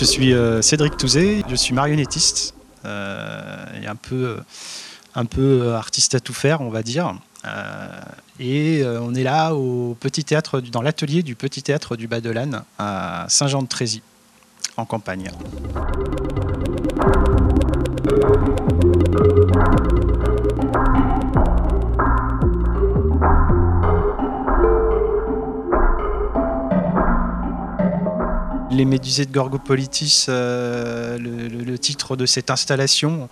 Je 0.00 0.06
suis 0.06 0.32
euh, 0.32 0.62
Cédric 0.62 0.96
Touzé, 0.96 1.44
je 1.46 1.54
suis 1.54 1.74
marionnettiste 1.74 2.54
euh, 2.86 3.66
et 3.82 3.86
un 3.86 3.96
peu, 3.96 4.38
un 5.14 5.26
peu 5.26 5.74
artiste 5.74 6.14
à 6.14 6.20
tout 6.20 6.32
faire, 6.32 6.62
on 6.62 6.70
va 6.70 6.82
dire. 6.82 7.14
Euh, 7.44 8.00
et 8.38 8.82
on 8.82 9.14
est 9.14 9.22
là 9.22 9.54
au 9.54 9.94
petit 10.00 10.24
théâtre, 10.24 10.60
dans 10.60 10.80
l'atelier 10.80 11.22
du 11.22 11.34
petit 11.34 11.62
théâtre 11.62 11.96
du 11.96 12.08
Bas 12.08 12.22
de 12.22 12.30
l'Âne 12.30 12.62
à 12.78 13.26
Saint-Jean-de-Trézy, 13.28 14.00
en 14.78 14.86
campagne. 14.86 15.30
Les 28.80 28.86
Médusées 28.86 29.26
de 29.26 29.30
Gorgopolitis, 29.30 30.24
euh, 30.30 31.18
le, 31.18 31.78
titre 31.78 32.16
de 32.16 32.24
cette 32.24 32.48
installation, 32.48 33.28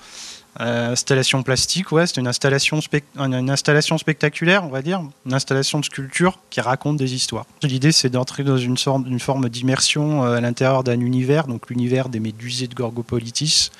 euh, 0.60 0.92
installation 0.92 1.42
plastique, 1.42 1.90
ouais, 1.90 2.06
c'est 2.06 2.18
une 2.18 2.26
installation, 2.26 2.80
une 3.16 3.48
installation 3.48 3.96
spectaculaire, 3.96 4.62
on 4.64 4.68
va 4.68 4.82
dire, 4.82 5.00
une 5.24 5.32
installation 5.32 5.80
de 5.80 5.86
sculpture 5.86 6.38
qui 6.50 6.60
raconte 6.60 6.98
des 6.98 7.14
histoires. 7.14 7.46
L'idée, 7.62 7.92
c'est 7.92 8.10
d'entrer 8.10 8.44
dans 8.44 8.58
une, 8.58 8.76
sorte, 8.76 9.06
une 9.06 9.20
forme 9.20 9.48
d'immersion 9.48 10.22
euh, 10.22 10.36
à 10.36 10.42
l'intérieur 10.42 10.84
d'un 10.84 11.00
univers, 11.00 11.46
donc 11.46 11.70
l'univers 11.70 12.10
des 12.10 12.20
Médusées 12.20 12.66
de 12.66 12.74
Gorgopolitis, 12.74 13.70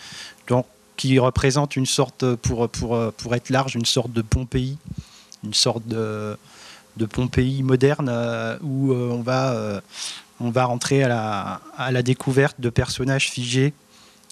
donc, 0.47 0.65
qui 0.97 1.19
représente 1.19 1.77
une 1.77 1.85
sorte, 1.85 2.35
pour, 2.37 2.67
pour, 2.71 3.13
pour 3.13 3.35
être 3.35 3.51
large, 3.51 3.75
une 3.75 3.85
sorte 3.85 4.11
de 4.15 4.23
Pompéi, 4.23 4.79
une 5.45 5.53
sorte 5.53 5.87
de, 5.87 6.35
de 6.97 7.05
Pompéi 7.05 7.63
moderne 7.63 8.09
où 8.63 8.95
on 8.95 9.21
va 9.21 9.83
on 10.41 10.51
va 10.51 10.65
rentrer 10.65 11.03
à 11.03 11.61
la, 11.91 12.03
découverte 12.03 12.61
de 12.61 12.71
personnages 12.71 13.31
figés 13.31 13.73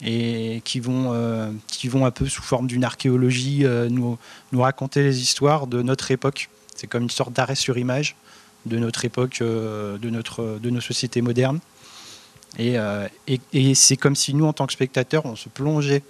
et 0.05 0.61
qui 0.65 0.81
vont, 0.81 1.13
euh, 1.13 1.51
qui 1.69 1.89
vont 1.89 2.07
un 2.07 2.11
peu 2.11 2.27
sous 2.27 2.43
forme 2.43 2.67
d'une 2.67 2.85
archéologie 2.85 3.65
euh, 3.65 3.89
nous, 3.89 4.19
raconter 4.53 5.03
les 5.03 5.21
histoires 5.21 5.67
de 5.67 5.83
notre 5.83 6.11
époque. 6.11 6.51
C'est 6.75 6.87
comme 6.87 7.05
une 7.05 7.11
sorte 7.11 7.33
d'arrêt 7.33 7.55
sur 7.55 7.79
image 7.79 8.17
de 8.67 8.79
notre 8.79 9.05
époque, 9.05 9.39
euh, 9.41 9.97
de, 9.99 10.11
notre, 10.11 10.59
de 10.61 10.71
nos 10.71 10.81
sociétés 10.81 11.23
modernes. 11.23 11.61
Et, 12.59 12.77
et, 13.27 13.41
et 13.53 13.75
c'est 13.75 13.99
comme 13.99 14.17
si 14.17 14.33
nous, 14.33 14.47
en 14.47 14.55
tant 14.55 14.67
que 14.67 14.73
spectateurs, 14.73 15.27
on 15.27 15.37
se 15.37 15.51
plongeait 15.51 16.03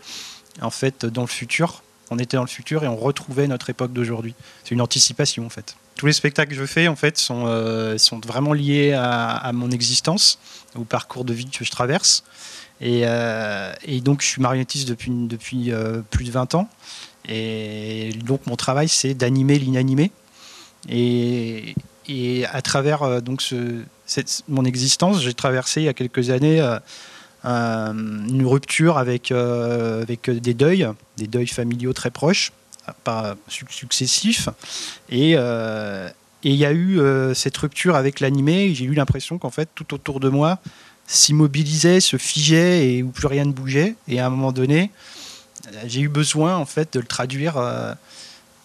en 0.61 0.71
fait 0.71 1.05
dans 1.05 1.23
le 1.23 1.27
futur. 1.27 1.83
On 2.11 2.21
était 2.21 2.37
dans 2.37 2.45
le 2.45 2.49
futur 2.49 2.85
et 2.85 2.89
on 2.89 2.95
retrouvait 2.95 3.49
notre 3.49 3.69
époque 3.69 3.93
d'aujourd'hui. 3.93 4.35
C'est 4.63 4.73
une 4.73 4.81
anticipation 4.81 5.45
en 5.45 5.49
fait 5.49 5.77
tous 5.97 6.07
les 6.07 6.13
spectacles 6.13 6.51
que 6.51 6.57
je 6.57 6.67
fais 6.67 6.89
en 6.89 6.97
fait 6.97 7.19
sont, 7.19 7.45
euh, 7.47 7.99
sont 7.99 8.21
vraiment 8.21 8.53
liés 8.53 8.93
à, 8.93 9.51
mon 9.53 9.71
existence, 9.71 10.39
au 10.77 10.85
parcours 10.85 11.25
de 11.25 11.33
vie 11.33 11.47
que 11.47 11.65
je 11.65 11.71
traverse. 11.71 12.23
Et, 12.81 13.03
euh, 13.05 13.73
donc 14.03 14.21
je 14.21 14.27
suis 14.27 14.43
marionnettiste 14.43 14.89
depuis, 14.89 15.11
depuis 15.11 15.73
euh, 15.73 16.03
plus 16.11 16.25
de 16.25 16.31
20 16.31 16.55
ans. 16.55 16.69
Et 17.29 18.11
donc 18.25 18.47
mon 18.47 18.57
travail 18.57 18.89
c'est 18.89 19.15
d'animer 19.15 19.59
l'inanimé. 19.59 20.13
Et, 20.89 21.75
et, 22.09 22.47
à 22.47 22.63
travers 22.63 23.21
donc 23.23 23.43
mon 24.49 24.65
existence, 24.65 25.21
j'ai 25.21 25.35
traversé 25.35 25.81
il 25.81 25.85
y 25.85 25.89
a 25.89 25.95
quelques 25.95 26.31
années 26.31 26.61
une 27.43 28.47
rupture 28.47 28.99
avec, 28.99 29.33
avec 29.33 30.31
des 30.31 30.55
deuils, 30.55 30.87
des 31.17 31.27
deuils 31.27 31.49
familiaux 31.49 31.95
très 31.95 32.11
proches 32.11 32.53
pas 32.93 33.37
successifs. 33.49 34.49
Euh, 35.13 36.09
et 36.45 36.51
il 36.51 36.57
y 36.57 36.65
a 36.65 36.73
eu 36.73 37.01
euh, 37.01 37.35
cette 37.35 37.57
rupture 37.57 37.97
avec 37.97 38.21
l'animé. 38.21 38.75
J'ai 38.75 38.85
eu 38.85 38.95
l'impression 38.95 39.39
qu'en 39.39 39.51
fait, 39.51 39.69
tout 39.75 39.95
autour 39.95 40.21
de 40.21 40.29
moi 40.29 40.59
s'immobilisait, 41.07 42.01
se 42.01 42.17
figeait 42.17 42.89
et 42.89 43.03
où 43.03 43.11
plus 43.11 43.27
rien 43.27 43.45
ne 43.45 43.53
bougeait. 43.53 43.95
Et 44.09 44.21
à 44.21 44.27
un 44.27 44.31
moment 44.31 44.53
donné, 44.53 44.91
j'ai 45.87 46.01
eu 46.01 46.09
besoin 46.09 46.57
en 46.57 46.67
fait 46.67 46.93
de 46.95 47.01
le 47.01 47.07
traduire 47.07 47.57
euh, 47.57 47.95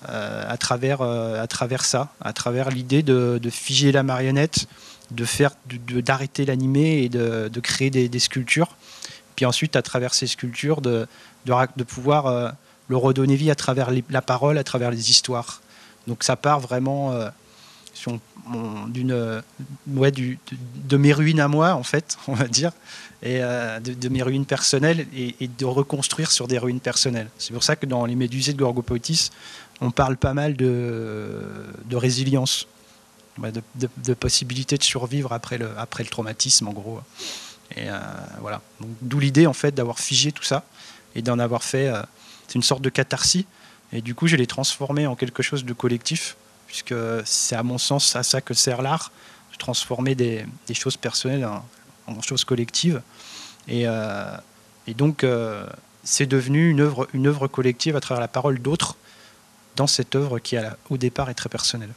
à, 0.09 0.57
travers, 0.57 1.01
à 1.01 1.45
travers 1.47 1.85
ça, 1.85 2.11
à 2.19 2.33
travers 2.33 2.69
l'idée 2.69 3.03
de, 3.03 3.39
figer 3.51 3.91
la 3.91 4.01
marionnette, 4.01 4.65
de 5.11 5.23
faire, 5.25 5.51
d'arrêter 5.67 6.45
l'animé 6.45 7.03
et 7.03 7.09
de, 7.09 7.59
créer 7.61 7.91
des, 7.91 8.19
sculptures. 8.19 8.75
Puis 9.35 9.45
ensuite, 9.45 9.75
à 9.75 9.83
travers 9.83 10.15
ces 10.15 10.25
sculptures, 10.25 10.81
de 10.81 11.07
pouvoir 11.87 12.55
le 12.91 12.97
redonner 12.97 13.37
vie 13.37 13.49
à 13.49 13.55
travers 13.55 13.89
la 14.09 14.21
parole, 14.21 14.57
à 14.57 14.65
travers 14.65 14.91
les 14.91 15.09
histoires. 15.09 15.61
Donc 16.07 16.23
ça 16.23 16.35
part 16.35 16.59
vraiment 16.59 17.13
euh, 17.13 17.29
d'une, 18.89 19.11
euh, 19.11 19.41
ouais, 19.87 20.11
de, 20.11 20.97
mes 20.97 21.13
ruines 21.13 21.39
à 21.39 21.47
moi, 21.47 21.73
en 21.73 21.83
fait, 21.83 22.17
on 22.27 22.33
va 22.33 22.49
dire, 22.49 22.73
et 23.23 23.41
euh, 23.41 23.79
de, 23.79 24.09
mes 24.09 24.21
ruines 24.21 24.45
personnelles, 24.45 25.07
et, 25.15 25.47
de 25.47 25.65
reconstruire 25.65 26.31
sur 26.31 26.49
des 26.49 26.57
ruines 26.57 26.81
personnelles. 26.81 27.29
C'est 27.37 27.53
pour 27.53 27.63
ça 27.63 27.77
que 27.77 27.85
dans 27.85 28.05
les 28.05 28.15
Médusées 28.15 28.51
de 28.51 28.57
Gorgopotis, 28.57 29.29
on 29.79 29.91
parle 29.91 30.17
pas 30.17 30.33
mal 30.33 30.57
de, 30.57 31.63
résilience, 31.93 32.67
de, 33.37 33.61
de, 34.03 34.13
possibilité 34.13 34.77
de 34.77 34.83
survivre 34.83 35.31
après 35.31 35.57
le, 35.57 35.69
après 35.77 36.03
le 36.03 36.09
traumatisme, 36.09 36.67
en 36.67 36.73
gros. 36.73 36.99
Et 37.77 37.87
voilà. 38.41 38.61
D'où 39.01 39.19
l'idée, 39.19 39.47
en 39.47 39.53
fait, 39.53 39.73
d'avoir 39.73 39.97
figé 39.97 40.33
tout 40.33 40.43
ça 40.43 40.65
et 41.15 41.21
d'en 41.21 41.39
avoir 41.39 41.63
fait 41.63 41.89
c'est 42.51 42.57
une 42.57 42.63
sorte 42.63 42.81
de 42.81 42.89
catharsis. 42.89 43.45
Et 43.93 44.01
du 44.01 44.13
coup, 44.13 44.27
je 44.27 44.35
l'ai 44.35 44.47
transformé 44.47 45.07
en 45.07 45.15
quelque 45.15 45.41
chose 45.41 45.63
de 45.63 45.71
collectif, 45.71 46.35
puisque 46.67 46.93
c'est 47.23 47.55
à 47.55 47.63
mon 47.63 47.77
sens 47.77 48.13
à 48.17 48.23
ça 48.23 48.41
que 48.41 48.53
sert 48.53 48.81
l'art, 48.81 49.11
de 49.53 49.57
transformer 49.57 50.15
des, 50.15 50.45
choses 50.73 50.97
personnelles 50.97 51.45
en, 51.45 52.21
choses 52.21 52.43
collectives. 52.43 53.01
Et, 53.69 53.83
euh, 53.85 54.35
donc, 54.97 55.23
euh, 55.23 55.65
c'est 56.03 56.25
devenu 56.25 56.69
une 56.69 56.81
œuvre, 56.81 57.47
collective 57.47 57.95
à 57.95 58.01
travers 58.01 58.19
la 58.19 58.27
parole 58.27 58.59
d'autres 58.59 58.97
dans 59.77 59.87
cette 59.87 60.15
œuvre 60.15 60.39
qui, 60.39 60.57
au 60.89 60.97
départ, 60.97 61.29
est 61.29 61.35
très 61.35 61.47
personnelle. 61.47 61.91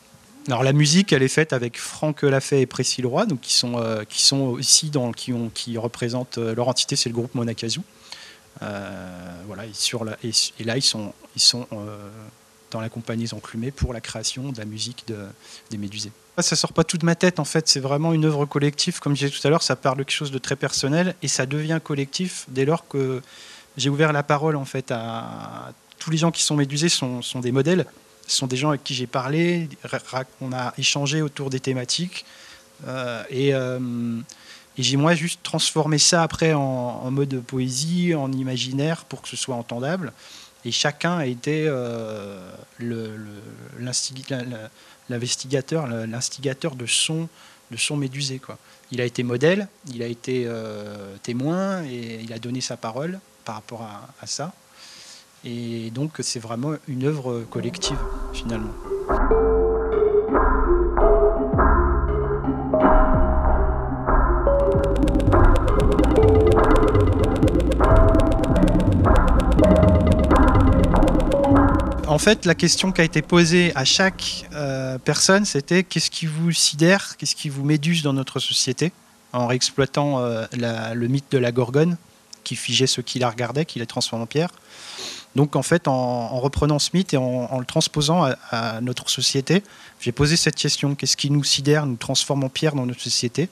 Alors 0.47 0.62
la 0.62 0.72
musique, 0.72 1.12
elle 1.12 1.22
est 1.22 1.28
faite 1.28 1.53
avec 1.53 1.81
Franck 1.81 2.22
Lafay 2.22 2.60
et 2.60 2.66
Précis 2.66 3.03
Leroy, 3.03 3.26
donc 3.26 3.41
qui 3.41 3.54
sont, 3.54 3.78
euh, 3.78 4.04
qui 4.04 4.91
dans, 4.91 5.10
qui, 5.10 5.78
représentent 5.78 6.38
leur 6.38 6.69
entité, 6.69 6.94
c'est 6.94 7.09
le 7.09 7.14
groupe 7.14 7.34
Monacazou. 7.34 7.82
Euh, 8.62 9.42
voilà, 9.47 9.66
et, 9.66 9.72
sur 9.72 10.04
la, 10.04 10.16
et, 10.22 10.65
là, 10.65 10.76
ils 10.76 10.82
sont, 10.82 11.12
ils 11.34 11.42
sont 11.42 11.66
euh, 11.72 12.09
dans 12.70 12.81
la 12.81 12.88
compagnie 12.88 13.28
enclumés 13.32 13.70
pour 13.70 13.92
la 13.92 14.00
création 14.00 14.53
de 14.53 14.59
la 14.59 14.65
musique 14.65 15.04
de, 15.09 15.16
des 15.70 15.78
Médusés. 15.78 16.12
Ça 16.38 16.56
sort 16.56 16.72
pas 16.72 16.82
tout 16.82 16.98
de 16.98 17.04
ma 17.04 17.14
tête 17.14 17.38
en 17.38 17.44
fait, 17.44 17.69
c'est 17.69 17.78
vraiment 17.78 18.12
une 18.12 18.25
œuvre 18.25 18.44
collective. 18.44 18.98
Comme 18.98 19.14
je 19.14 19.26
disais 19.26 19.38
tout 19.38 19.47
à 19.47 19.50
l'heure, 19.50 19.62
ça 19.62 19.76
parle 19.76 19.98
de 19.98 20.03
quelque 20.03 20.16
chose 20.16 20.32
de 20.32 20.38
très 20.38 20.56
personnel 20.56 21.14
et 21.22 21.28
ça 21.28 21.47
devient 21.47 21.78
collectif 21.82 22.47
dès 22.48 22.64
lors 22.64 22.88
que 22.88 23.22
j'ai 23.76 23.88
ouvert 23.88 24.12
la 24.12 24.25
parole 24.25 24.56
en 24.56 24.64
fait 24.64 24.91
à 24.91 25.72
tous 26.00 26.10
les 26.10 26.16
gens 26.16 26.32
qui 26.32 26.43
sont 26.43 26.56
médusés 26.56 26.88
sont, 26.88 27.22
sont 27.22 27.38
des 27.38 27.53
modèles, 27.53 27.87
ce 28.26 28.37
sont 28.37 28.47
des 28.47 28.56
gens 28.56 28.70
avec 28.70 28.82
qui 28.82 28.94
j'ai 28.94 29.06
parlé, 29.06 29.69
on 30.41 30.53
a 30.53 30.75
échangé 30.76 31.22
autour 31.22 31.50
des 31.50 31.60
thématiques 31.60 32.25
euh, 32.87 33.22
et 33.31 33.53
et 34.77 34.83
j'ai 34.83 34.97
moi 34.97 35.15
juste 35.15 35.41
transformé 35.43 35.99
ça 35.99 36.23
après 36.23 36.53
en, 36.53 37.11
mode 37.11 37.41
poésie, 37.43 38.15
en 38.15 38.32
imaginaire 38.32 39.05
pour 39.05 39.23
que 39.23 39.29
ce 39.29 39.37
soit 39.37 39.55
entendable. 39.55 40.12
Et 40.65 40.73
chacun 40.73 41.19
a 41.19 41.26
été 41.26 41.67
euh, 41.69 42.50
l'investigateur, 45.09 45.87
l'instigateur 45.87 46.75
de 46.75 46.87
son, 46.87 47.29
de 47.71 47.76
son 47.76 47.97
médusé. 47.97 48.38
Quoi. 48.38 48.59
Il 48.91 49.00
a 49.00 49.05
été 49.05 49.23
modèle, 49.23 49.69
il 49.93 50.03
a 50.03 50.06
été 50.06 50.44
euh, 50.47 51.17
témoin 51.23 51.85
et 51.85 52.20
il 52.23 52.32
a 52.32 52.38
donné 52.38 52.61
sa 52.61 52.77
parole 52.77 53.20
par 53.44 53.56
rapport 53.56 53.82
à, 53.82 54.09
à 54.20 54.27
ça. 54.27 54.53
Et 55.44 55.91
donc 55.91 56.15
c'est 56.20 56.41
vraiment 56.41 56.75
une 56.88 57.05
œuvre 57.05 57.43
collective 57.50 57.99
finalement. 58.32 58.73
En 72.14 72.19
fait, 72.19 72.46
la 72.46 72.55
question 72.55 72.93
qui 72.93 73.00
a 73.00 73.05
été 73.05 73.22
posée 73.22 73.72
à 73.75 73.84
chaque 73.84 74.46
euh, 74.52 74.99
personne, 74.99 75.44
c'était 75.44 75.82
qu'est-ce 75.82 76.12
qui 76.12 76.26
vous 76.26 76.52
sidère, 76.52 77.16
qu'est-ce 77.16 77.34
qui 77.34 77.49
vous 77.49 77.64
méduse 77.64 78.05
dans 78.05 78.12
notre 78.12 78.38
société, 78.38 78.93
en 79.32 79.49
réexploitant 79.49 80.20
euh, 80.20 80.46
le 80.52 81.08
mythe 81.08 81.25
de 81.32 81.38
la 81.38 81.50
gorgone, 81.50 81.96
qui 82.44 82.55
figeait 82.55 82.87
ceux 82.87 83.02
qui 83.02 83.19
la 83.19 83.28
regardaient, 83.28 83.64
qui 83.64 83.81
les 83.81 83.87
transforme 83.87 84.22
en 84.22 84.26
pierre. 84.26 84.50
Donc, 85.34 85.56
en 85.56 85.62
fait, 85.62 85.88
en, 85.88 86.38
reprenant 86.38 86.78
ce 86.78 86.90
mythe 86.94 87.14
et 87.14 87.16
en, 87.16 87.58
le 87.58 87.66
transposant 87.66 88.31
à, 88.52 88.81
notre 88.81 89.10
société, 89.10 89.64
j'ai 89.99 90.12
posé 90.12 90.37
cette 90.37 90.55
question 90.55 90.94
qu'est-ce 90.94 91.17
qui 91.17 91.31
nous 91.31 91.43
sidère, 91.43 91.84
nous 91.84 91.96
transforme 91.96 92.44
en 92.44 92.49
pierre 92.49 92.76
dans 92.76 92.87
notre 92.87 93.00
société? 93.00 93.49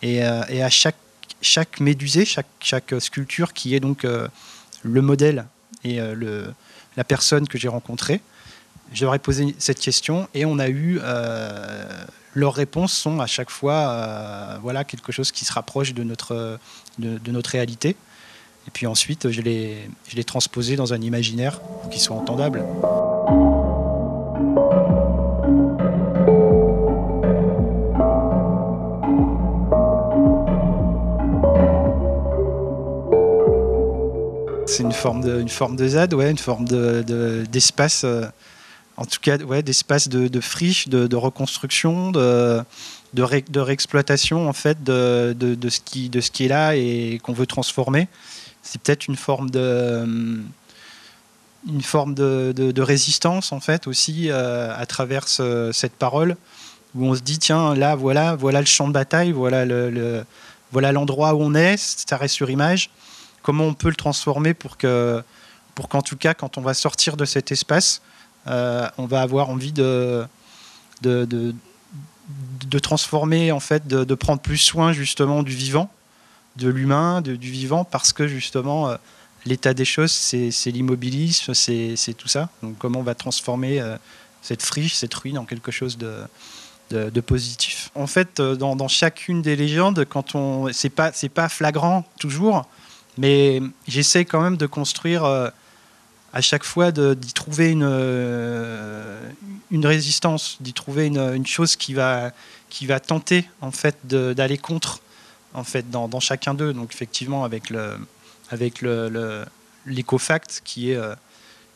Et, 0.00 0.24
euh, 0.24 0.64
à 0.64 0.70
chaque, 0.70 0.96
chaque 1.42 1.80
médusé, 1.80 2.24
chaque, 2.24 2.46
chaque 2.60 2.94
sculpture 2.98 3.52
qui 3.52 3.74
est 3.74 3.80
donc 3.80 4.04
le 4.04 5.02
modèle 5.02 5.44
et 5.84 5.98
le 6.00 6.54
la 6.96 7.04
personne 7.04 7.46
que 7.48 7.58
j'ai 7.58 7.68
rencontrée, 7.68 8.20
j'aurais 8.92 9.18
posé 9.18 9.54
cette 9.58 9.80
question 9.80 10.28
et 10.34 10.44
on 10.44 10.58
a 10.58 10.68
eu 10.68 11.00
leurs 12.34 12.54
réponses 12.54 12.92
sont 12.92 13.20
à 13.20 13.26
chaque 13.26 13.50
fois 13.50 14.58
voilà 14.62 14.84
quelque 14.84 15.12
chose 15.12 15.32
qui 15.32 15.44
se 15.44 15.52
rapproche 15.52 15.94
de 15.94 16.02
notre 16.02 16.58
de, 16.98 17.18
de 17.18 17.30
notre 17.30 17.50
réalité. 17.50 17.96
Et 18.66 18.70
puis 18.72 18.86
ensuite, 18.86 19.30
je 19.30 19.40
l'ai, 19.42 19.88
je 20.08 20.16
l'ai 20.16 20.24
transposé 20.24 20.74
dans 20.76 20.92
un 20.92 21.00
imaginaire 21.00 21.60
pour 21.60 21.90
qu'il 21.90 22.00
soit 22.00 22.16
entendable. 22.16 22.64
C'est 34.76 34.82
une 34.82 34.92
forme 34.92 35.22
de, 35.22 35.40
une 35.40 35.48
forme 35.48 35.74
de 35.74 35.88
ZAD, 35.88 36.12
ouais, 36.12 36.30
une 36.30 36.36
forme 36.36 36.68
de, 36.68 37.46
d'espace, 37.50 38.02
euh, 38.04 38.26
en 38.98 39.06
tout 39.06 39.18
cas, 39.22 39.38
ouais, 39.38 39.62
d'espace 39.62 40.08
de, 40.08 40.28
de 40.28 40.40
friche, 40.40 40.88
de, 40.88 41.16
reconstruction, 41.16 42.10
de, 42.10 42.60
de, 43.14 43.42
de 43.48 43.60
réexploitation 43.60 44.48
en 44.48 44.52
fait 44.52 44.84
de, 44.84 45.34
de, 45.38 45.68
ce 45.70 45.80
qui, 45.80 46.10
de 46.10 46.20
ce 46.20 46.30
qui 46.30 46.44
est 46.44 46.48
là 46.48 46.76
et 46.76 47.18
qu'on 47.22 47.32
veut 47.32 47.46
transformer. 47.46 48.08
C'est 48.62 48.78
peut-être 48.82 49.06
une 49.06 49.16
forme 49.16 49.48
de 49.48 50.04
une 51.68 51.82
forme 51.82 52.14
de, 52.14 52.52
de, 52.54 52.82
résistance 52.82 53.52
en 53.52 53.60
fait 53.60 53.86
aussi 53.86 54.30
euh, 54.30 54.72
à 54.76 54.84
travers 54.86 55.26
cette 55.26 55.94
parole 55.94 56.36
où 56.94 57.06
on 57.06 57.14
se 57.14 57.22
dit 57.22 57.38
tiens 57.38 57.74
là 57.74 57.96
voilà 57.96 58.36
voilà 58.36 58.60
le 58.60 58.66
champ 58.66 58.86
de 58.86 58.92
bataille 58.92 59.32
voilà 59.32 59.64
le, 59.64 60.24
voilà 60.70 60.92
l'endroit 60.92 61.34
où 61.34 61.42
on 61.42 61.54
est 61.56 61.76
ça 61.76 62.16
reste 62.16 62.36
sur 62.36 62.50
image 62.50 62.90
comment 63.46 63.64
on 63.64 63.74
peut 63.74 63.88
le 63.88 63.96
transformer 63.96 64.54
pour 64.54 64.76
que 64.76 65.22
pour 65.76 65.88
qu'en 65.88 66.02
tout 66.02 66.16
cas 66.16 66.34
quand 66.34 66.58
on 66.58 66.62
va 66.62 66.74
sortir 66.74 67.16
de 67.16 67.24
cet 67.24 67.52
espace 67.52 68.02
euh, 68.48 68.88
on 68.98 69.06
va 69.06 69.20
avoir 69.22 69.50
envie 69.50 69.72
de 69.72 70.26
de, 71.02 71.24
de, 71.24 71.54
de 72.66 72.78
transformer 72.78 73.52
en 73.52 73.60
fait 73.60 73.86
de, 73.86 74.14
prendre 74.14 74.40
plus 74.40 74.58
soin 74.58 74.92
justement 74.92 75.42
du 75.42 75.52
vivant 75.52 75.90
de 76.56 76.68
l'humain, 76.68 77.20
du 77.20 77.50
vivant, 77.50 77.84
parce 77.84 78.12
que 78.12 78.26
justement, 78.26 78.88
euh, 78.88 78.96
l'état 79.44 79.74
des 79.74 79.84
choses, 79.84 80.12
c'est 80.12 80.70
l'immobilisme, 80.70 81.54
c'est 81.54 82.14
tout 82.16 82.28
ça. 82.28 82.48
Donc 82.62 82.78
comment 82.78 83.00
on 83.00 83.04
va 83.04 83.14
transformer 83.14 83.80
euh, 83.80 83.96
cette 84.42 84.62
friche, 84.62 84.94
cette 84.94 85.14
ruine 85.14 85.38
en 85.38 85.44
quelque 85.44 85.70
chose 85.70 85.98
de, 85.98 86.22
de, 86.90 87.20
positif. 87.20 87.90
En 87.94 88.06
fait, 88.06 88.40
euh, 88.40 88.56
dans, 88.56 88.88
chacune 88.88 89.42
des 89.42 89.56
légendes, 89.56 90.04
quand 90.08 90.34
on, 90.34 90.72
c'est 90.72 90.90
pas, 90.90 91.12
pas 91.34 91.48
flagrant 91.48 92.04
toujours, 92.18 92.66
mais 93.18 93.62
j'essaie 93.86 94.24
quand 94.24 94.40
même 94.40 94.56
de 94.56 94.66
construire 94.66 95.24
à 95.24 96.40
chaque 96.40 96.64
fois 96.64 96.92
d'y 96.92 97.32
trouver 97.32 97.70
une, 97.70 97.88
une 99.70 99.86
résistance, 99.86 100.56
d'y 100.60 100.72
trouver 100.72 101.06
une, 101.06 101.18
une, 101.34 101.46
chose 101.46 101.76
qui 101.76 101.94
va, 101.94 102.32
qui 102.68 102.86
va 102.86 103.00
tenter 103.00 103.48
en 103.60 103.70
fait 103.70 103.96
d'aller 104.04 104.58
contre 104.58 105.00
en 105.54 105.64
fait 105.64 105.90
dans, 105.90 106.20
chacun 106.20 106.54
d'eux. 106.54 106.72
Donc 106.72 106.92
effectivement 106.92 107.44
avec 107.44 107.70
le 107.70 107.96
avec 108.50 108.80
le, 108.82 109.44
l'écofact 109.86 110.62
qui 110.64 110.92
est 110.92 110.96
euh, 110.96 111.14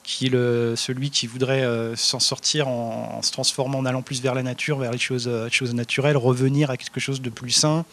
qui 0.03 0.29
le, 0.29 0.75
celui 0.77 1.11
qui 1.11 1.27
voudrait 1.27 1.63
euh, 1.63 1.95
s'en 1.97 2.21
sortir 2.21 2.69
en, 2.69 3.23
se 3.23 3.33
transformant, 3.33 3.79
en 3.79 3.87
allant 3.87 4.03
plus 4.03 4.23
vers 4.23 4.35
la 4.35 4.43
nature, 4.43 4.79
vers 4.79 4.93
les 4.93 4.99
choses, 4.99 5.29
euh, 5.29 5.49
choses 5.51 5.75
naturelles, 5.75 6.17
revenir 6.17 6.71
à 6.71 6.77
quelque 6.77 7.01
chose 7.01 7.21
de 7.21 7.31
plus 7.31 7.51
sain. 7.51 7.85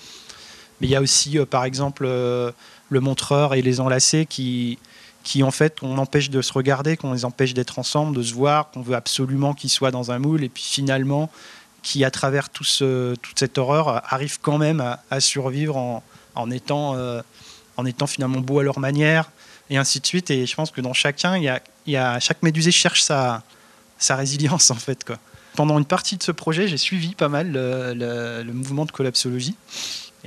Mais 0.79 0.87
il 0.87 0.89
y 0.91 0.95
a 0.95 1.01
aussi, 1.01 1.37
par 1.49 1.65
exemple, 1.65 2.05
le 2.05 2.53
montreur 2.99 3.53
et 3.53 3.61
les 3.61 3.79
enlacés 3.79 4.25
qui, 4.25 4.77
qui 5.27 5.43
en 5.43 5.51
fait, 5.51 5.83
on 5.83 5.97
empêche 5.97 6.29
de 6.29 6.41
se 6.41 6.53
regarder, 6.53 6.95
qu'on 6.95 7.11
les 7.11 7.25
empêche 7.25 7.53
d'être 7.53 7.79
ensemble, 7.79 8.15
de 8.15 8.23
se 8.23 8.33
voir, 8.33 8.71
qu'on 8.71 8.81
veut 8.81 8.95
absolument 8.95 9.53
qu'ils 9.53 9.69
soient 9.69 9.91
dans 9.91 10.09
un 10.09 10.19
moule, 10.19 10.41
et 10.41 10.47
puis 10.47 10.63
finalement, 10.63 11.29
qui, 11.83 12.05
à 12.05 12.11
travers 12.11 12.47
toute 12.49 12.65
cette 13.35 13.57
horreur, 13.57 14.01
arrivent 14.13 14.39
quand 14.41 14.57
même 14.57 14.81
à, 15.09 15.19
survivre 15.19 16.01
en, 16.35 16.51
étant, 16.51 16.95
euh, 16.95 17.21
en 17.75 17.85
étant 17.85 18.07
finalement 18.07 18.39
beaux 18.39 18.59
à 18.59 18.63
leur 18.63 18.79
manière, 18.79 19.29
et 19.69 19.75
ainsi 19.75 19.99
de 19.99 20.07
suite. 20.07 20.31
Et 20.31 20.45
je 20.45 20.55
pense 20.55 20.71
que 20.71 20.79
dans 20.79 20.93
chacun, 20.93 21.35
il 21.35 21.43
y 21.87 21.97
a, 21.97 22.19
chaque 22.21 22.41
médusé 22.41 22.71
cherche 22.71 23.01
sa, 23.01 23.43
résilience, 24.09 24.71
en 24.71 24.75
fait. 24.75 25.05
Pendant 25.55 25.77
une 25.77 25.85
partie 25.85 26.15
de 26.15 26.23
ce 26.23 26.31
projet, 26.31 26.69
j'ai 26.69 26.77
suivi 26.77 27.15
pas 27.15 27.27
mal 27.27 27.51
le, 27.51 28.53
mouvement 28.53 28.85
de 28.85 28.91
collapsologie. 28.91 29.55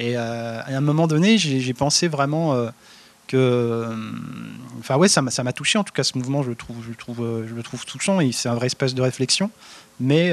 Et 0.00 0.17
euh, 0.17 0.62
à 0.62 0.70
un 0.70 0.81
moment 0.81 1.06
donné, 1.06 1.37
j'ai 1.37 1.75
pensé 1.75 2.08
vraiment 2.08 2.55
euh, 2.55 2.70
que. 3.26 3.87
Enfin, 4.79 4.97
ouais, 4.97 5.08
ça 5.08 5.20
m'a 5.20 5.52
touché, 5.52 5.79
en 5.79 5.85
tout 5.85 5.93
cas, 5.93 6.02
ce 6.05 6.17
mouvement, 6.17 6.43
je 6.43 6.49
le 6.49 6.56
trouve, 6.56 6.76
je 6.82 7.55
le 7.55 7.62
trouve, 7.62 7.85
touchant, 7.85 8.20
et 8.20 8.32
c'est 8.32 8.49
un 8.49 8.55
vrai 8.55 8.67
espace 8.67 8.94
de 8.94 9.02
réflexion. 9.02 9.50
Mais 10.00 10.32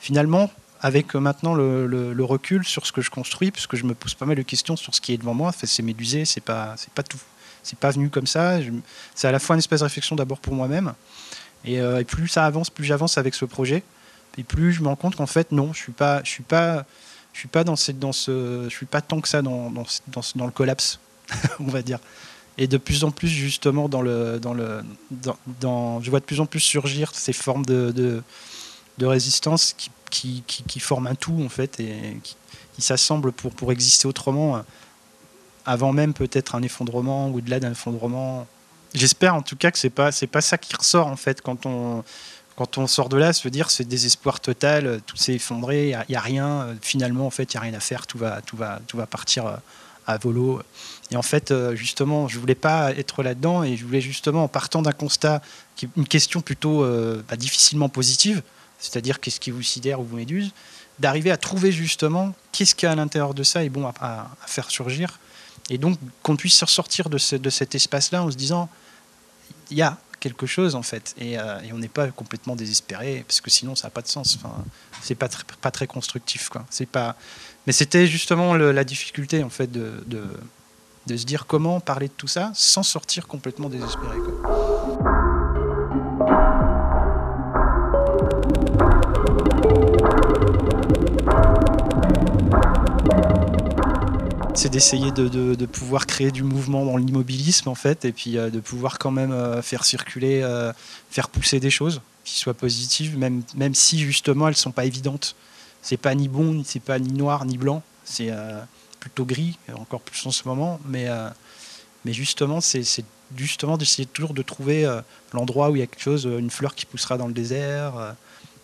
finalement, 0.00 0.50
avec 0.80 1.14
maintenant 1.14 1.54
le, 1.54 2.24
recul 2.24 2.64
sur 2.64 2.86
ce 2.86 2.92
que 2.92 3.02
je 3.02 3.10
construis, 3.10 3.50
puisque 3.50 3.76
je 3.76 3.84
me 3.84 3.94
pose 3.94 4.14
pas 4.14 4.24
mal 4.24 4.36
de 4.36 4.42
questions 4.42 4.76
sur 4.76 4.94
ce 4.94 5.02
qui 5.02 5.12
est 5.12 5.18
devant 5.18 5.34
moi, 5.34 5.52
c'est 5.52 5.82
médusé, 5.82 6.24
c'est 6.24 6.42
pas, 6.42 6.76
pas 6.94 7.02
tout, 7.02 7.20
c'est 7.62 7.78
pas 7.78 7.90
venu 7.90 8.08
comme 8.08 8.26
ça. 8.26 8.58
C'est 9.14 9.28
à 9.28 9.32
la 9.32 9.38
fois 9.38 9.54
une 9.54 9.58
espèce 9.58 9.80
de 9.80 9.84
réflexion 9.84 10.16
d'abord 10.16 10.40
pour 10.40 10.54
moi-même, 10.54 10.94
euh, 11.68 11.98
et, 11.98 12.04
plus 12.04 12.28
ça 12.28 12.44
avance, 12.44 12.70
plus 12.70 12.84
j'avance 12.84 13.18
avec 13.18 13.34
ce 13.34 13.44
projet, 13.44 13.82
et 14.38 14.44
plus 14.44 14.72
je 14.72 14.82
me 14.82 14.88
rends 14.88 14.96
compte 14.96 15.16
qu'en 15.16 15.26
fait 15.26 15.52
non, 15.52 15.72
je 15.72 15.78
suis 15.78 15.92
pas, 15.92 16.22
je 16.24 16.30
suis 16.30 16.42
pas, 16.42 16.84
je 17.34 17.38
suis 17.40 17.48
pas 17.48 17.64
dans 17.64 17.76
ce, 17.76 17.92
je 18.64 18.74
suis 18.74 18.86
pas 18.86 19.02
tant 19.02 19.20
que 19.20 19.28
ça 19.28 19.42
dans, 19.42 19.68
le 19.68 20.50
collapse, 20.50 21.00
on 21.60 21.66
va 21.66 21.82
dire. 21.82 21.98
Et 22.56 22.68
de 22.68 22.78
plus 22.78 23.04
en 23.04 23.10
plus 23.10 23.28
justement 23.28 23.88
dans 23.88 24.00
le, 24.00 24.40
je 24.40 26.10
vois 26.10 26.20
de 26.20 26.24
plus 26.24 26.40
en 26.40 26.46
plus 26.46 26.60
surgir 26.60 27.10
ces 27.12 27.32
formes 27.32 27.66
de 27.66 28.22
résistance 29.02 29.74
qui, 30.14 30.80
forment 30.80 31.08
un 31.08 31.14
tout 31.14 31.40
en 31.44 31.48
fait 31.48 31.80
et 31.80 32.18
qui, 32.22 32.36
s'assemblent 32.82 33.32
pour, 33.32 33.52
pour 33.52 33.70
exister 33.70 34.08
autrement 34.08 34.56
euh, 34.56 34.60
avant 35.64 35.92
même 35.92 36.12
peut-être 36.12 36.56
un 36.56 36.62
effondrement 36.62 37.28
ou 37.28 37.38
au-delà 37.38 37.60
d'un 37.60 37.70
effondrement. 37.70 38.46
J'espère 38.94 39.34
en 39.36 39.42
tout 39.42 39.56
cas 39.56 39.70
que 39.70 39.78
c'est 39.78 39.90
pas 39.90 40.10
c'est 40.10 40.26
pas 40.26 40.40
ça 40.40 40.58
qui 40.58 40.74
ressort 40.74 41.06
en 41.06 41.16
fait 41.16 41.40
quand 41.40 41.66
on 41.66 42.02
quand 42.56 42.78
on 42.78 42.86
sort 42.86 43.08
de 43.08 43.16
là, 43.16 43.32
se 43.32 43.48
dire 43.48 43.70
c'est 43.70 43.84
désespoir 43.84 44.40
total, 44.40 45.00
tout 45.06 45.16
s'est 45.16 45.34
effondré, 45.34 45.90
il 45.90 46.04
n'y 46.08 46.16
a, 46.16 46.20
rien, 46.20 46.48
euh, 46.62 46.74
finalement 46.80 47.26
en 47.26 47.30
fait 47.30 47.52
il 47.52 47.56
n'y 47.56 47.58
a 47.58 47.62
rien 47.62 47.74
à 47.74 47.80
faire, 47.80 48.06
tout 48.06 48.18
va, 48.18 48.40
tout 48.42 48.56
va, 48.56 48.80
tout 48.86 48.96
va 48.96 49.06
partir 49.06 49.46
euh, 49.46 49.56
à 50.06 50.18
volo. 50.18 50.60
Et 51.10 51.16
en 51.16 51.22
fait, 51.22 51.54
justement, 51.74 52.28
je 52.28 52.38
voulais 52.38 52.54
pas 52.54 52.92
être 52.92 53.22
là-dedans 53.22 53.62
et 53.62 53.76
je 53.76 53.84
voulais 53.84 54.02
justement, 54.02 54.44
en 54.44 54.48
partant 54.48 54.82
d'un 54.82 54.92
constat, 54.92 55.40
une 55.96 56.06
question 56.06 56.42
plutôt 56.42 56.84
bah, 57.26 57.36
difficilement 57.36 57.88
positive, 57.88 58.42
c'est-à-dire 58.78 59.18
qu'est-ce 59.20 59.40
qui 59.40 59.50
vous 59.50 59.62
sidère 59.62 60.00
ou 60.00 60.04
vous 60.04 60.16
méduse, 60.16 60.52
d'arriver 60.98 61.30
à 61.30 61.38
trouver 61.38 61.72
justement 61.72 62.34
qu'est-ce 62.52 62.74
qu'il 62.74 62.86
y 62.86 62.90
a 62.90 62.92
à 62.92 62.96
l'intérieur 62.96 63.32
de 63.32 63.42
ça 63.42 63.64
est 63.64 63.70
bon 63.70 63.90
à, 63.98 64.30
faire 64.46 64.70
surgir. 64.70 65.18
Et 65.70 65.78
donc 65.78 65.98
qu'on 66.22 66.36
puisse 66.36 66.62
ressortir 66.62 67.08
de, 67.08 67.18
de 67.38 67.50
cet 67.50 67.74
espace-là 67.74 68.22
en 68.22 68.30
se 68.30 68.36
disant, 68.36 68.68
il 69.70 69.78
y 69.78 69.82
a 69.82 69.98
quelque 70.24 70.46
chose 70.46 70.74
en 70.74 70.82
fait, 70.82 71.14
et, 71.18 71.38
euh, 71.38 71.58
on 71.72 71.78
n'est 71.78 71.88
pas 71.88 72.08
complètement 72.08 72.56
désespéré, 72.56 73.24
parce 73.28 73.42
que 73.42 73.50
sinon 73.50 73.76
ça 73.76 73.88
n'a 73.88 73.90
pas 73.90 74.00
de 74.00 74.08
sens. 74.08 74.38
Enfin, 74.38 74.54
c'est 75.02 75.14
pas, 75.14 75.28
très, 75.28 75.44
pas 75.60 75.70
très 75.70 75.86
constructif. 75.86 76.48
Quoi. 76.48 76.64
C'est 76.70 76.88
pas... 76.88 77.14
Mais 77.66 77.74
c'était 77.74 78.06
justement 78.06 78.54
la 78.54 78.84
difficulté 78.84 79.42
en 79.42 79.50
fait 79.50 79.70
de, 79.70 80.02
de, 80.06 81.16
se 81.16 81.24
dire 81.24 81.46
comment 81.46 81.80
parler 81.80 82.08
de 82.08 82.12
tout 82.16 82.26
ça 82.26 82.52
sans 82.54 82.82
sortir 82.82 83.26
complètement 83.26 83.68
désespéré. 83.68 84.16
C'est 94.64 94.70
d'essayer 94.70 95.10
de, 95.12 95.66
pouvoir 95.66 96.06
créer 96.06 96.30
du 96.30 96.42
mouvement 96.42 96.86
dans 96.86 96.96
l'immobilisme 96.96 97.68
en 97.68 97.74
fait, 97.74 98.06
et 98.06 98.12
puis 98.12 98.38
euh, 98.38 98.48
de 98.48 98.60
pouvoir 98.60 98.98
quand 98.98 99.10
même 99.10 99.30
euh, 99.30 99.60
faire 99.60 99.84
circuler, 99.84 100.40
euh, 100.42 100.72
faire 101.10 101.28
pousser 101.28 101.60
des 101.60 101.68
choses 101.68 102.00
qui 102.24 102.36
soient 102.36 102.54
positives, 102.54 103.18
même, 103.18 103.42
même 103.54 103.74
si 103.74 103.98
justement 103.98 104.48
elles 104.48 104.56
sont 104.56 104.70
pas 104.70 104.86
évidentes. 104.86 105.36
C'est 105.82 105.98
pas 105.98 106.14
ni 106.14 106.28
bon, 106.28 106.62
c'est 106.64 106.80
pas 106.80 106.98
ni 106.98 107.12
noir 107.12 107.44
ni 107.44 107.58
blanc, 107.58 107.82
c'est 108.06 108.32
plutôt 109.00 109.26
gris, 109.26 109.58
encore 109.74 110.00
plus 110.00 110.24
en 110.24 110.30
ce 110.30 110.48
moment, 110.48 110.80
mais, 110.88 111.08
mais 112.06 112.14
justement 112.14 112.62
c'est 112.62 113.04
justement 113.36 113.76
d'essayer 113.76 114.06
toujours 114.06 114.32
de 114.32 114.40
trouver 114.40 114.90
l'endroit 115.34 115.68
où 115.68 115.76
il 115.76 115.80
y 115.80 115.82
a 115.82 115.86
quelque 115.86 116.00
chose, 116.00 116.24
une 116.24 116.48
fleur 116.48 116.74
qui 116.74 116.86
poussera 116.86 117.18
dans 117.18 117.26
le 117.26 117.34
désert, 117.34 118.14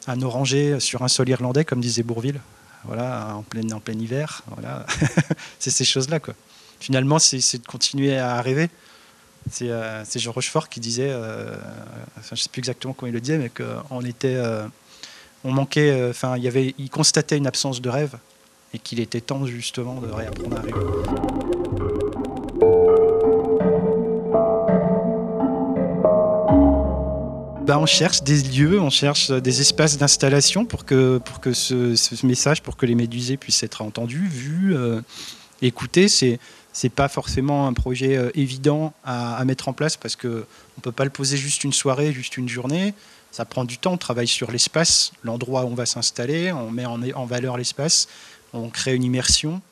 un 0.06 0.22
oranger 0.22 0.80
sur 0.80 1.02
un 1.02 1.08
sol 1.08 1.28
irlandais, 1.28 1.66
comme 1.66 1.82
disait 1.82 2.02
Bourville 2.02 2.40
voilà, 2.84 3.34
en 3.34 3.42
plein, 3.42 3.68
en 3.70 3.80
plein 3.80 3.98
hiver. 3.98 4.42
Voilà. 4.48 4.86
c'est 5.58 5.70
ces 5.70 5.84
choses-là. 5.84 6.20
Quoi. 6.20 6.34
Finalement, 6.80 7.18
c'est 7.18 7.58
de 7.58 7.66
continuer 7.66 8.16
à 8.18 8.40
rêver. 8.40 8.70
C'est 9.50 9.70
euh, 9.70 10.04
Jean 10.16 10.32
Rochefort 10.32 10.68
qui 10.68 10.80
disait, 10.80 11.10
euh, 11.10 11.56
je 12.22 12.32
ne 12.32 12.36
sais 12.36 12.48
plus 12.50 12.60
exactement 12.60 12.92
comment 12.92 13.08
il 13.08 13.14
le 13.14 13.20
disait, 13.20 13.38
mais 13.38 13.50
qu'on 13.50 14.00
était, 14.04 14.34
euh, 14.34 14.66
on 15.44 15.52
manquait, 15.52 16.08
enfin, 16.10 16.36
il, 16.36 16.42
y 16.42 16.48
avait, 16.48 16.74
il 16.78 16.90
constatait 16.90 17.36
une 17.36 17.46
absence 17.46 17.80
de 17.80 17.88
rêve 17.88 18.16
et 18.74 18.78
qu'il 18.78 19.00
était 19.00 19.20
temps 19.20 19.46
justement 19.46 20.00
de 20.00 20.08
réapprendre 20.08 20.58
à 20.58 20.60
rêver. 20.60 20.74
Bah, 27.70 27.78
on 27.78 27.86
cherche 27.86 28.24
des 28.24 28.42
lieux, 28.42 28.80
on 28.80 28.90
cherche 28.90 29.30
des 29.30 29.60
espaces 29.60 29.96
d'installation 29.96 30.64
pour 30.64 30.84
que, 30.84 31.18
pour 31.18 31.38
que 31.38 31.52
ce, 31.52 32.26
message, 32.26 32.62
pour 32.62 32.76
que 32.76 32.84
les 32.84 32.96
médusés 32.96 33.36
puissent 33.36 33.62
être 33.62 33.82
entendus, 33.82 34.26
vus, 34.26 34.74
euh, 34.74 35.00
écoutés. 35.62 36.08
C'est 36.08 36.40
c'est 36.72 36.88
pas 36.88 37.06
forcément 37.06 37.68
un 37.68 37.72
projet 37.72 38.16
euh, 38.16 38.30
évident 38.34 38.92
à, 39.04 39.44
mettre 39.44 39.68
en 39.68 39.72
place 39.72 39.96
parce 39.96 40.16
que 40.16 40.46
on 40.78 40.80
peut 40.80 40.90
pas 40.90 41.04
le 41.04 41.10
poser 41.10 41.36
juste 41.36 41.62
une 41.62 41.72
soirée, 41.72 42.12
juste 42.12 42.36
une 42.36 42.48
journée. 42.48 42.92
Ça 43.30 43.44
prend 43.44 43.64
du 43.64 43.78
temps. 43.78 43.92
On 43.92 43.98
travaille 43.98 44.26
sur 44.26 44.50
l'espace, 44.50 45.12
l'endroit 45.22 45.62
où 45.62 45.68
on 45.68 45.76
va 45.76 45.86
s'installer, 45.86 46.50
on 46.50 46.72
met 46.72 46.86
en, 46.86 47.00
en 47.14 47.24
valeur 47.24 47.56
l'espace, 47.56 48.08
on 48.52 48.68
crée 48.68 48.96
une 48.96 49.04
immersion. 49.04 49.62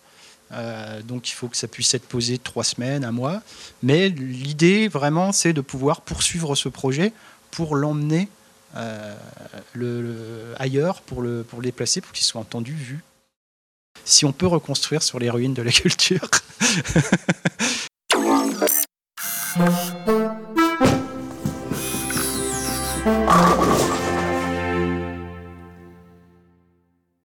Euh, 0.53 1.03
donc 1.03 1.29
il 1.29 1.33
faut 1.33 1.49
que 1.49 1.57
ça 1.57 1.67
puisse 1.67 1.93
être 1.95 2.07
posé 2.07 2.39
trois 2.39 2.63
semaines, 2.63 3.05
un 3.05 3.11
mois. 3.11 3.43
Mais 3.83 4.09
l'idée 4.09 4.87
vraiment, 4.87 5.33
c'est 5.33 5.53
de 5.53 5.61
pouvoir 5.61 6.03
poursuivre 6.03 6.55
ce 6.55 6.69
projet 6.69 7.13
pour 7.51 7.77
l'emmener 7.77 8.29
euh, 8.77 9.17
le, 9.73 10.55
ailleurs, 10.59 11.01
pour 11.03 11.23
le, 11.23 11.43
pour 11.43 11.61
le 11.61 11.65
déplacer, 11.65 12.01
pour 12.01 12.13
qu'il 12.13 12.25
soit 12.25 12.41
entendu, 12.41 12.75
vu. 12.75 13.03
Si 14.05 14.25
on 14.25 14.33
peut 14.33 14.47
reconstruire 14.47 15.03
sur 15.03 15.19
les 15.19 15.31
ruines 15.31 15.55
de 15.55 15.63
la 15.63 15.73
culture. 15.73 16.29